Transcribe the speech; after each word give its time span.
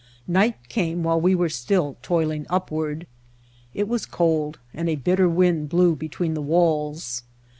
Night 0.27 0.55
came 0.67 1.03
while 1.03 1.21
we 1.21 1.35
were 1.35 1.47
still 1.47 1.95
toiling 2.01 2.47
upward. 2.49 3.05
It 3.75 3.87
was 3.87 4.07
cold, 4.07 4.57
and 4.73 4.89
a 4.89 4.95
bit 4.95 5.17
ter 5.17 5.27
wind 5.27 5.69
blew 5.69 5.95
between 5.95 6.33
the 6.33 6.41
walls. 6.41 7.21